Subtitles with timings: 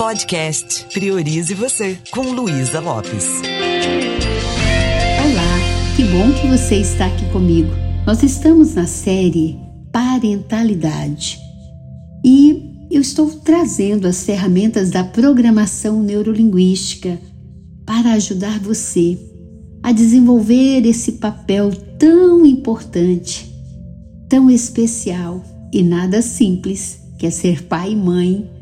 [0.00, 3.26] Podcast Priorize Você, com Luísa Lopes.
[5.22, 7.68] Olá, que bom que você está aqui comigo.
[8.06, 9.58] Nós estamos na série
[9.92, 11.38] Parentalidade
[12.24, 17.20] e eu estou trazendo as ferramentas da programação neurolinguística
[17.84, 19.18] para ajudar você
[19.82, 23.54] a desenvolver esse papel tão importante,
[24.30, 28.59] tão especial e nada simples que é ser pai e mãe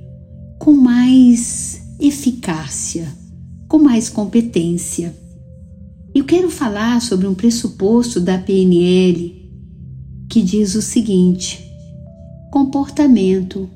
[0.69, 3.09] com mais eficácia,
[3.67, 5.17] com mais competência.
[6.15, 9.51] Eu quero falar sobre um pressuposto da PNL
[10.29, 11.67] que diz o seguinte:
[12.51, 13.67] comportamento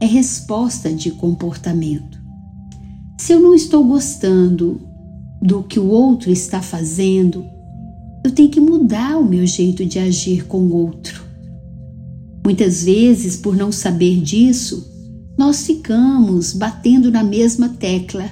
[0.00, 2.18] é resposta de comportamento.
[3.20, 4.80] Se eu não estou gostando
[5.40, 7.46] do que o outro está fazendo,
[8.24, 11.22] eu tenho que mudar o meu jeito de agir com o outro.
[12.44, 14.91] Muitas vezes, por não saber disso,
[15.38, 18.30] nós ficamos batendo na mesma tecla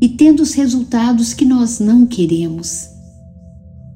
[0.00, 2.88] e tendo os resultados que nós não queremos.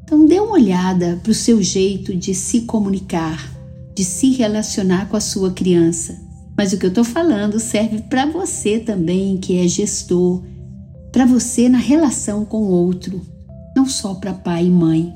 [0.05, 3.53] Então, dê uma olhada para o seu jeito de se comunicar,
[3.95, 6.17] de se relacionar com a sua criança.
[6.57, 10.45] Mas o que eu estou falando serve para você também, que é gestor,
[11.11, 13.21] para você na relação com o outro,
[13.75, 15.13] não só para pai e mãe.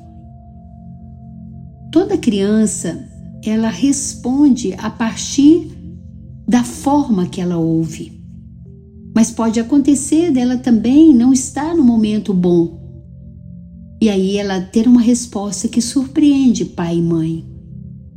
[1.89, 3.07] Toda criança,
[3.45, 5.70] ela responde a partir
[6.51, 8.21] da forma que ela ouve.
[9.15, 12.77] Mas pode acontecer dela também não estar no momento bom.
[14.01, 17.45] E aí ela ter uma resposta que surpreende pai e mãe.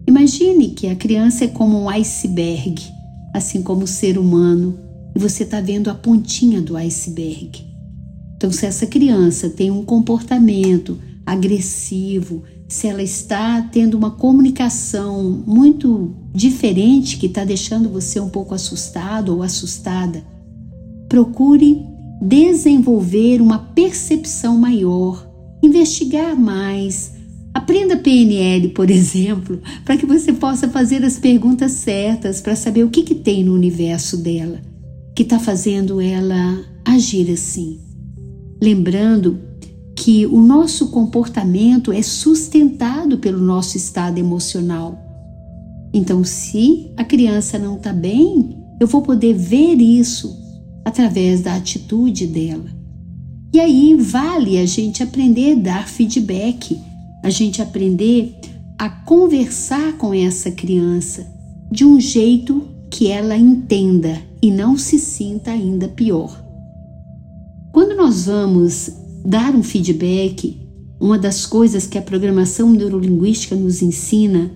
[0.07, 2.95] Imagine que a criança é como um iceberg
[3.35, 4.79] assim como o ser humano,
[5.13, 7.67] e você está vendo a pontinha do iceberg.
[8.37, 10.97] Então, se essa criança tem um comportamento
[11.27, 18.55] agressivo, se ela está tendo uma comunicação muito diferente que está deixando você um pouco
[18.55, 20.25] assustado ou assustada,
[21.09, 21.83] procure
[22.21, 25.29] desenvolver uma percepção maior,
[25.63, 27.13] investigar mais,
[27.55, 32.91] Aprenda PNL, por exemplo, para que você possa fazer as perguntas certas para saber o
[32.91, 34.61] que, que tem no universo dela
[35.15, 37.79] que está fazendo ela agir assim.
[38.61, 39.39] Lembrando
[39.97, 44.99] que o nosso comportamento é sustentado pelo nosso estado emocional.
[45.93, 50.37] Então, se a criança não está bem, eu vou poder ver isso
[50.85, 52.71] através da atitude dela.
[53.53, 56.77] E aí vale a gente aprender a dar feedback
[57.25, 58.39] a gente aprender
[58.79, 61.27] a conversar com essa criança
[61.73, 66.39] de um jeito que ela entenda e não se sinta ainda pior.
[67.73, 68.91] Quando nós vamos
[69.25, 70.61] dar um feedback,
[71.01, 74.51] uma das coisas que a programação neurolinguística nos ensina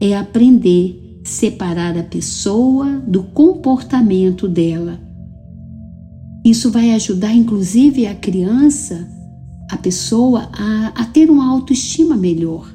[0.00, 5.00] é aprender a separar a pessoa do comportamento dela.
[6.44, 9.08] Isso vai ajudar inclusive a criança
[9.70, 12.74] a pessoa a, a ter uma autoestima melhor.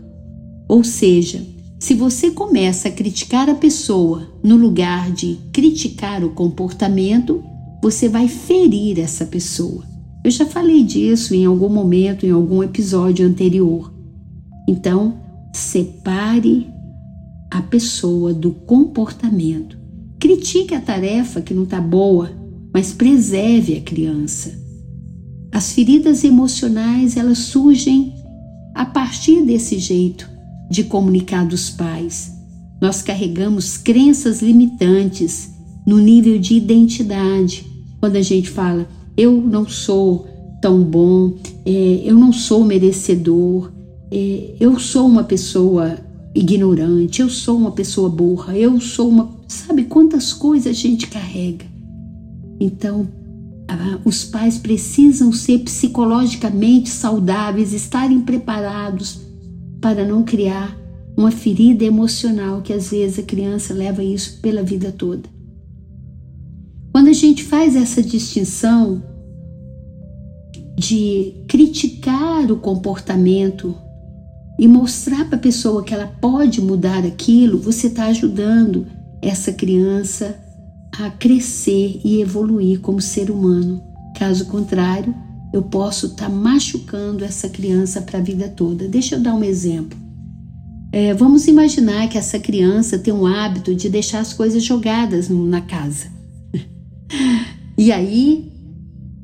[0.69, 1.43] Ou seja,
[1.79, 7.43] se você começa a criticar a pessoa no lugar de criticar o comportamento,
[7.81, 9.92] você vai ferir essa pessoa.
[10.23, 13.93] Eu já falei disso em algum momento, em algum episódio anterior.
[14.67, 15.19] Então,
[15.53, 16.67] separe
[17.51, 19.77] a pessoa do comportamento.
[20.19, 22.31] Critique a tarefa que não está boa,
[22.73, 24.57] mas preserve a criança.
[25.51, 28.13] As feridas emocionais elas surgem
[28.73, 30.27] a partir desse jeito
[30.71, 32.31] de comunicar dos pais.
[32.81, 35.51] Nós carregamos crenças limitantes
[35.85, 37.65] no nível de identidade.
[37.99, 40.27] Quando a gente fala, eu não sou
[40.61, 41.33] tão bom,
[41.65, 43.71] é, eu não sou merecedor,
[44.11, 45.97] é, eu sou uma pessoa
[46.33, 49.29] ignorante, eu sou uma pessoa burra, eu sou uma.
[49.47, 51.65] Sabe quantas coisas a gente carrega?
[52.59, 53.07] Então,
[54.05, 59.21] os pais precisam ser psicologicamente saudáveis, estarem preparados
[59.79, 60.77] para não criar
[61.15, 65.32] uma ferida emocional que às vezes a criança leva isso pela vida toda.
[67.13, 69.03] A gente faz essa distinção
[70.75, 73.77] de criticar o comportamento
[74.59, 78.87] e mostrar para a pessoa que ela pode mudar aquilo, você está ajudando
[79.21, 80.35] essa criança
[80.99, 83.79] a crescer e evoluir como ser humano.
[84.17, 85.13] Caso contrário,
[85.53, 88.87] eu posso estar tá machucando essa criança para a vida toda.
[88.87, 89.95] Deixa eu dar um exemplo.
[90.91, 95.61] É, vamos imaginar que essa criança tem um hábito de deixar as coisas jogadas na
[95.61, 96.12] casa.
[97.77, 98.51] E aí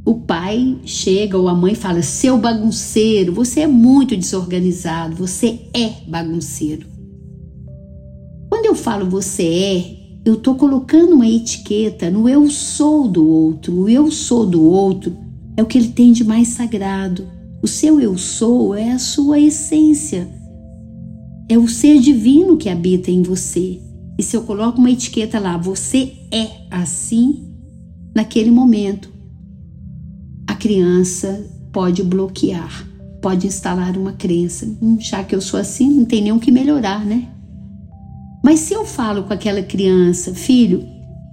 [0.05, 5.91] o pai chega ou a mãe fala: Seu bagunceiro, você é muito desorganizado, você é
[6.07, 6.87] bagunceiro.
[8.49, 13.81] Quando eu falo você é, eu estou colocando uma etiqueta no eu sou do outro.
[13.81, 15.15] O eu sou do outro
[15.55, 17.27] é o que ele tem de mais sagrado.
[17.61, 20.27] O seu eu sou é a sua essência.
[21.47, 23.79] É o ser divino que habita em você.
[24.17, 27.48] E se eu coloco uma etiqueta lá, você é assim,
[28.19, 29.09] naquele momento,
[30.45, 32.85] a criança pode bloquear,
[33.21, 34.65] pode instalar uma crença.
[34.81, 37.29] Hum, já que eu sou assim, não tem nem o que melhorar, né?
[38.43, 40.85] Mas se eu falo com aquela criança, filho,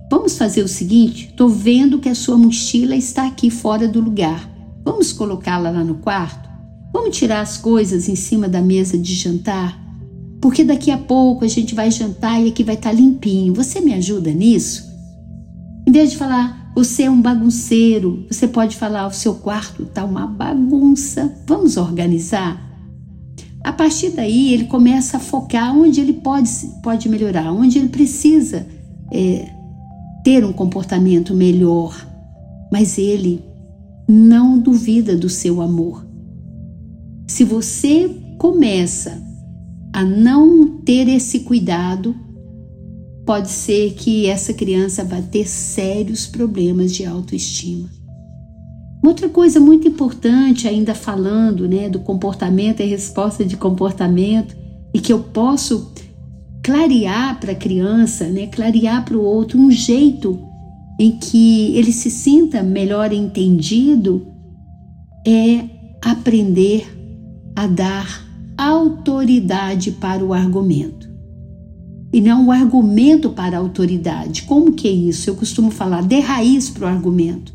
[0.08, 4.48] vamos fazer o seguinte: estou vendo que a sua mochila está aqui fora do lugar.
[4.84, 6.48] Vamos colocá-la lá no quarto?
[6.92, 9.76] Vamos tirar as coisas em cima da mesa de jantar?
[10.40, 13.52] Porque daqui a pouco a gente vai jantar e aqui vai estar tá limpinho.
[13.54, 14.86] Você me ajuda nisso?
[15.86, 20.04] Em vez de falar, você é um bagunceiro, você pode falar, o seu quarto está
[20.04, 21.34] uma bagunça.
[21.46, 22.62] Vamos organizar?
[23.64, 26.50] A partir daí, ele começa a focar onde ele pode,
[26.82, 28.66] pode melhorar, onde ele precisa
[29.10, 29.50] é,
[30.22, 31.96] ter um comportamento melhor.
[32.70, 33.42] Mas ele
[34.06, 36.06] não duvida do seu amor.
[37.26, 38.06] Se você
[38.36, 39.18] começa
[39.94, 42.14] a não ter esse cuidado,
[43.26, 47.90] pode ser que essa criança vá ter sérios problemas de autoestima.
[49.04, 54.56] Outra coisa muito importante, ainda falando né, do comportamento e resposta de comportamento,
[54.94, 55.92] e que eu posso
[56.62, 60.40] clarear para a criança, né, clarear para o outro um jeito
[60.98, 64.26] em que ele se sinta melhor entendido,
[65.26, 65.64] é
[66.02, 66.86] aprender
[67.54, 68.24] a dar
[68.56, 71.05] autoridade para o argumento.
[72.12, 74.42] E não o argumento para a autoridade.
[74.42, 75.28] Como que é isso?
[75.28, 77.54] Eu costumo falar, dê raiz para o argumento.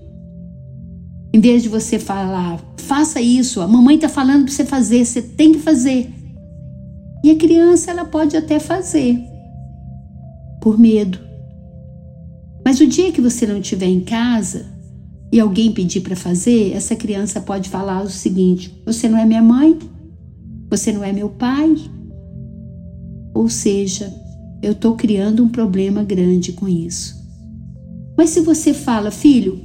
[1.34, 5.22] Em vez de você falar, faça isso, a mamãe está falando para você fazer, você
[5.22, 6.14] tem que fazer.
[7.24, 9.18] E a criança ela pode até fazer,
[10.62, 11.20] por medo.
[12.66, 14.66] Mas o dia que você não estiver em casa
[15.32, 19.42] e alguém pedir para fazer, essa criança pode falar o seguinte: você não é minha
[19.42, 19.80] mãe,
[20.70, 21.76] você não é meu pai.
[23.34, 24.14] Ou seja,
[24.62, 27.20] eu estou criando um problema grande com isso.
[28.18, 29.60] Mas se você fala, filho,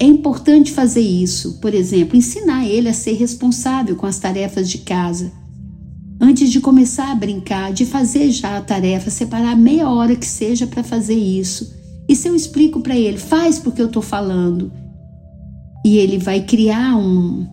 [0.00, 4.78] é importante fazer isso, por exemplo, ensinar ele a ser responsável com as tarefas de
[4.78, 5.32] casa.
[6.20, 10.66] Antes de começar a brincar, de fazer já a tarefa, separar meia hora que seja
[10.66, 11.74] para fazer isso.
[12.08, 14.70] E se eu explico para ele, faz porque eu estou falando,
[15.84, 17.46] e ele vai criar um,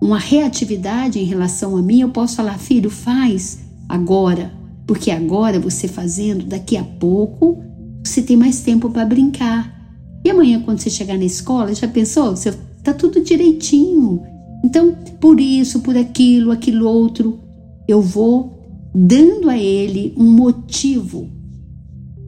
[0.00, 3.58] uma reatividade em relação a mim, eu posso falar, filho, faz
[3.88, 4.52] agora,
[4.88, 7.62] porque agora você fazendo, daqui a pouco
[8.02, 9.76] você tem mais tempo para brincar.
[10.24, 12.34] E amanhã, quando você chegar na escola, já pensou?
[12.34, 12.52] Você
[12.82, 14.22] tá tudo direitinho.
[14.64, 17.38] Então, por isso, por aquilo, aquilo outro,
[17.86, 21.28] eu vou dando a ele um motivo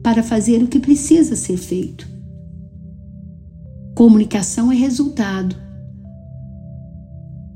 [0.03, 2.07] para fazer o que precisa ser feito.
[3.95, 5.55] Comunicação é resultado.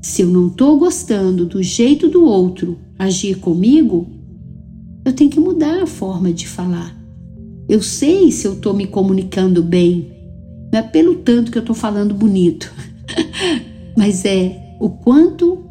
[0.02, 4.15] Se eu não estou gostando do jeito do outro agir comigo,
[5.06, 6.94] eu tenho que mudar a forma de falar.
[7.68, 10.12] Eu sei se eu estou me comunicando bem,
[10.72, 12.72] não é pelo tanto que eu estou falando bonito,
[13.96, 15.64] mas é o quanto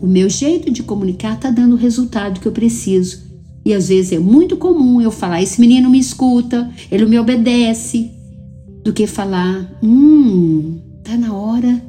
[0.00, 3.24] o meu jeito de comunicar está dando o resultado que eu preciso.
[3.64, 8.10] E às vezes é muito comum eu falar: esse menino me escuta, ele me obedece,
[8.84, 11.82] do que falar: hum, tá na hora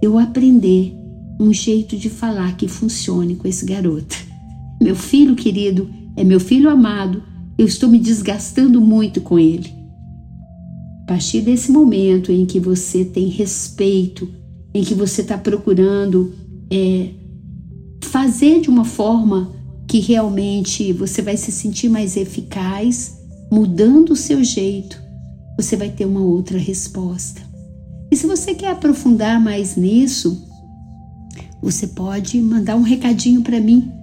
[0.00, 0.94] eu aprender
[1.40, 4.16] um jeito de falar que funcione com esse garoto.
[4.80, 7.22] Meu filho querido é meu filho amado,
[7.58, 9.72] eu estou me desgastando muito com ele.
[11.02, 14.28] A partir desse momento em que você tem respeito,
[14.74, 16.34] em que você está procurando
[16.72, 17.10] é,
[18.02, 19.54] fazer de uma forma
[19.86, 23.16] que realmente você vai se sentir mais eficaz,
[23.52, 25.00] mudando o seu jeito,
[25.56, 27.40] você vai ter uma outra resposta.
[28.10, 30.44] E se você quer aprofundar mais nisso,
[31.62, 33.95] você pode mandar um recadinho para mim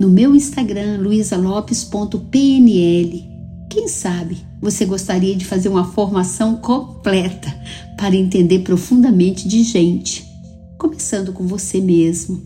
[0.00, 3.28] no meu Instagram, luisalopes.pnl.
[3.68, 7.54] Quem sabe você gostaria de fazer uma formação completa
[7.98, 10.26] para entender profundamente de gente,
[10.78, 12.40] começando com você mesmo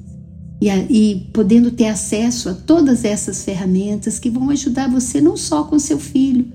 [0.61, 5.62] e, e podendo ter acesso a todas essas ferramentas que vão ajudar você não só
[5.62, 6.52] com seu filho,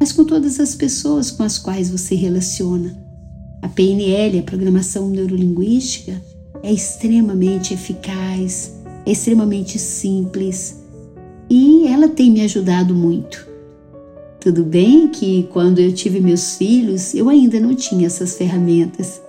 [0.00, 2.98] mas com todas as pessoas com as quais você relaciona.
[3.60, 6.18] A PNL, a programação neurolinguística,
[6.62, 8.73] é extremamente eficaz,
[9.06, 10.84] extremamente simples
[11.48, 13.46] e ela tem me ajudado muito.
[14.40, 19.20] Tudo bem que quando eu tive meus filhos, eu ainda não tinha essas ferramentas.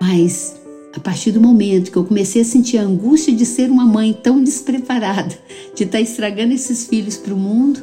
[0.00, 0.56] Mas
[0.94, 4.12] a partir do momento que eu comecei a sentir a angústia de ser uma mãe
[4.12, 5.36] tão despreparada,
[5.74, 7.82] de estar estragando esses filhos para o mundo,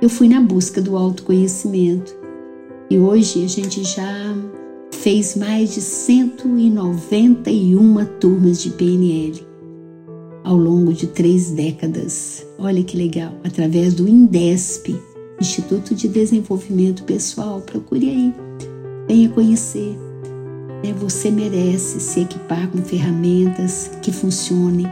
[0.00, 2.14] eu fui na busca do autoconhecimento.
[2.90, 4.36] E hoje a gente já
[4.92, 9.55] fez mais de 191 turmas de PNL
[10.46, 12.46] ao longo de três décadas.
[12.56, 14.96] Olha que legal, através do INDESP,
[15.40, 17.60] Instituto de Desenvolvimento Pessoal.
[17.60, 18.34] Procure aí,
[19.08, 19.98] venha conhecer.
[20.84, 24.86] É, você merece se equipar com ferramentas que funcionem.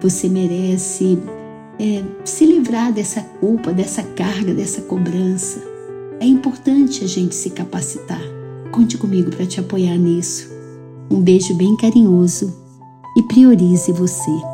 [0.00, 1.18] Você merece
[1.78, 5.62] é, se livrar dessa culpa, dessa carga, dessa cobrança.
[6.18, 8.22] É importante a gente se capacitar.
[8.72, 10.48] Conte comigo para te apoiar nisso.
[11.10, 12.54] Um beijo bem carinhoso
[13.18, 14.53] e priorize você.